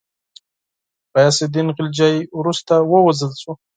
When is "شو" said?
3.41-3.51